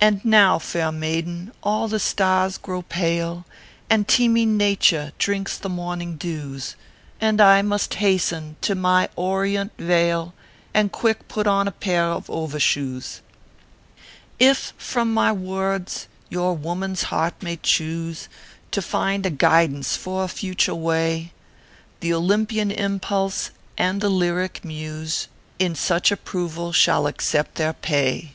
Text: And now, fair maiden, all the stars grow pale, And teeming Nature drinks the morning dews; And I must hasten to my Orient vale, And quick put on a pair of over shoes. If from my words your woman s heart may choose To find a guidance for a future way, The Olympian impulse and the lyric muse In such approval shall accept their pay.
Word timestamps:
And 0.00 0.24
now, 0.24 0.58
fair 0.58 0.90
maiden, 0.90 1.52
all 1.62 1.88
the 1.88 1.98
stars 2.00 2.56
grow 2.56 2.80
pale, 2.80 3.44
And 3.90 4.08
teeming 4.08 4.56
Nature 4.56 5.12
drinks 5.18 5.58
the 5.58 5.68
morning 5.68 6.16
dews; 6.16 6.74
And 7.20 7.38
I 7.38 7.60
must 7.60 7.92
hasten 8.00 8.56
to 8.62 8.74
my 8.74 9.10
Orient 9.14 9.72
vale, 9.76 10.32
And 10.72 10.90
quick 10.90 11.28
put 11.28 11.46
on 11.46 11.68
a 11.68 11.70
pair 11.70 12.04
of 12.06 12.30
over 12.30 12.58
shoes. 12.58 13.20
If 14.38 14.72
from 14.78 15.12
my 15.12 15.32
words 15.32 16.08
your 16.30 16.56
woman 16.56 16.92
s 16.92 17.02
heart 17.02 17.34
may 17.42 17.56
choose 17.56 18.30
To 18.70 18.80
find 18.80 19.26
a 19.26 19.28
guidance 19.30 19.98
for 19.98 20.24
a 20.24 20.28
future 20.28 20.74
way, 20.74 21.34
The 22.00 22.14
Olympian 22.14 22.70
impulse 22.70 23.50
and 23.76 24.00
the 24.00 24.08
lyric 24.08 24.64
muse 24.64 25.28
In 25.58 25.74
such 25.74 26.10
approval 26.10 26.72
shall 26.72 27.06
accept 27.06 27.56
their 27.56 27.74
pay. 27.74 28.32